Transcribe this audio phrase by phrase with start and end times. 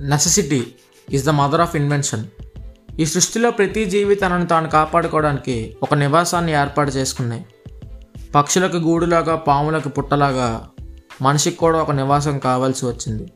[0.00, 0.66] Necessity
[1.12, 2.24] is the mother of invention
[3.00, 7.46] ఈ సృష్టిలో ప్రతి జీవి తనను తాను కాపాడుకోవడానికి ఒక నివాసాన్ని ఏర్పాటు చేసుకున్నాయి.
[8.34, 10.68] పక్షులకు గూడులాగా పాములకు పుట్టలాగా
[11.22, 13.32] మనిషికి కూడా ఒక నివాసం కావాల్సి వచ్చింది.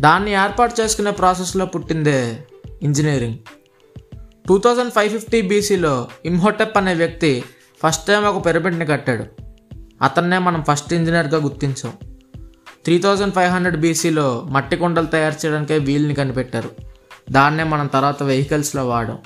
[0.00, 2.46] దాన్ని ఏర్పాటు చేసుకునే ప్రాసెస్లో పుట్టిందే
[2.82, 3.38] engineering.
[4.48, 7.44] Two thousand five fifty బీసీలో ఇమ్హోటెప్ అనే వ్యక్తి
[7.86, 9.24] ఫస్ట్ టైం ఒక పిరమిడ్ని కట్టాడు.
[10.02, 11.92] అతన్నే మనం ఫస్ట్ ఇంజనీర్గా గుర్తించాం.
[12.84, 16.70] త్రీ థౌజండ్ ఫైవ్ హండ్రెడ్ బీసీలో మట్టి కుండలు తయారు చేయడానికే వీల్ని కనిపెట్టారు.
[17.30, 19.18] దాన్నే మనం తర్వాత వెహికల్స్లో వాడాం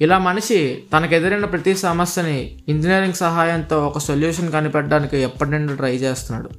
[0.00, 6.50] ఇలా మనిషి తనకు ఎదురైన ప్రతి సమస్యని ఇంజనీరింగ్ సహాయంతో ఒక సొల్యూషన్ కనిపెట్టడానికి ఎప్పటి నుండి ట్రై చేస్తున్నాడు.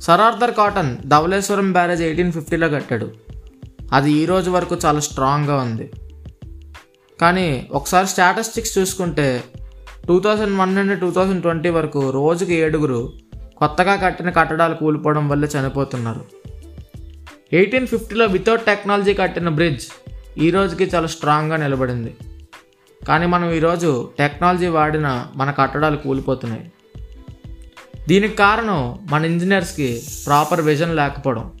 [0.00, 3.12] Sir Arthur Cotton Dowleswaram barrage eighteen ఫిఫ్టీలో కట్టాడు.
[3.92, 5.90] అది ఈ రోజు వరకు చాలా స్ట్రాంగ్గా ఉంది.
[7.20, 9.44] కానీ ఒకసారి స్టాటిస్టిక్స్ చూసుకుంటే
[10.08, 13.12] టూ థౌజండ్ వన్ నుండి టూ థౌజండ్ ట్వంటీ వరకు రోజుకి ఏడుగురు
[13.56, 16.24] కొత్తగా కట్టిన కట్టడాలు కూలిపోవడం వల్ల చనిపోతున్నారు.
[17.52, 19.86] ఎయిటీన్ ఫిఫ్టీలో వితౌట్ టెక్నాలజీ కట్టిన బ్రిడ్జ్
[20.38, 22.16] ఈ రోజుకి చాలా స్ట్రాంగ్గా నిలబడింది.
[23.08, 26.72] కానీ మనం ఈరోజు టెక్నాలజీ వాడిన మన కట్టడాలు కూలిపోతున్నాయి.
[28.08, 31.52] దీనికి కారణం మన ఇంజనీర్స్కి ప్రాపర్ విజన్ లేకపోవడం.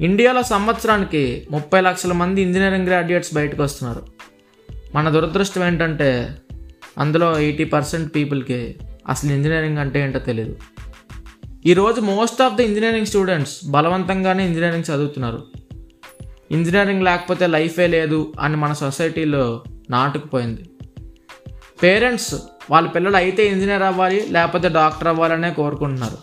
[0.00, 4.06] ఇండియాలో సంవత్సరానికి ముప్పై లక్షల మంది ఇంజనీరింగ్ గ్రాడ్యుయేట్స్ బయటకు వస్తున్నారు.
[4.94, 6.34] మన దురదృష్టం ఏంటంటే
[6.98, 8.76] అందులో ఎయిటీ పర్సెంట్ పీపుల్కి
[9.08, 10.56] అసలు ఇంజనీరింగ్ అంటే ఏంటో తెలియదు
[11.66, 15.46] ఈరోజు most of the engineering students బలవంతంగానే engineering చదువుతున్నారు.
[16.50, 20.64] ఇంజనీరింగ్ లేకపోతే లైఫే లేదు అని మన సొసైటీలో నాటుకుపోయింది.
[21.82, 22.34] పేరెంట్స్
[22.70, 26.18] వాళ్ళ పిల్లలు అయితే ఇంజనీర్ అవ్వాలి లేకపోతే డాక్టర్ అవ్వాలనే కోరుకుంటున్నారు.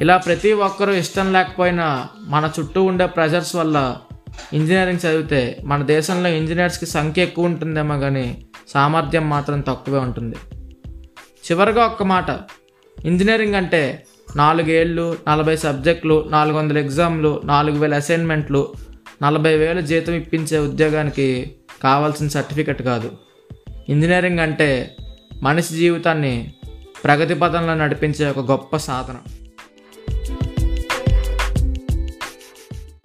[0.00, 3.96] ఇలా ప్రతి ఒక్కరూ ఇష్టం లేకపోయినా మన చుట్టూ ఉండే ప్రెజర్స్ వల్ల
[4.52, 10.36] ఇంజనీరింగ్ చదివితే మన దేశంలో ఇంజనీర్స్కి సంఖ్య ఎక్కువ ఉంటుందేమో కానీ సామర్థ్యం మాత్రం తక్కువే ఉంటుంది.
[11.50, 12.26] చివరిగా ఒక్క మాట.
[13.04, 14.04] ఇంజనీరింగ్ అంటే
[14.36, 18.72] నాలుగేళ్ళు నలభై సబ్జెక్టులు నాలుగు వందల ఎగ్జామ్లు నాలుగు వేల అసైన్మెంట్లు
[19.22, 23.12] నలభై వేలు జీతం ఇప్పించే ఉద్యోగానికి కావాల్సిన సర్టిఫికెట్ కాదు.
[23.88, 24.96] ఇంజనీరింగ్ అంటే
[25.42, 26.54] మనిషి జీవితాన్ని
[27.04, 29.45] ప్రగతి పథంలో నడిపించే ఒక గొప్ప సాధనం.